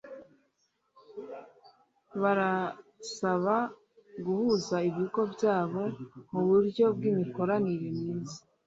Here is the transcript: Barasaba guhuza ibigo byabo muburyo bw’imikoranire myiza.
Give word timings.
Barasaba 2.21 3.55
guhuza 4.25 4.75
ibigo 4.89 5.21
byabo 5.33 5.83
muburyo 6.31 6.85
bw’imikoranire 6.95 7.87
myiza. 7.99 8.39